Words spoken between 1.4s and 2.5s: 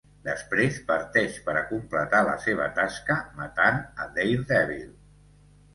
per a completar la